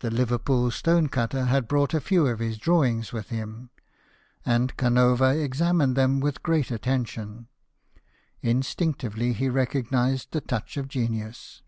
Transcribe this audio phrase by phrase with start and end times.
[0.00, 3.70] The Liverpool stone cutter had brought a few of his drawings with him,
[4.44, 5.16] and 72 BIOGRAPHIES OF WORKING MEN.
[5.28, 7.46] Canova examined them with great attention.
[8.42, 11.62] Instinctively he recognized the touch of genius.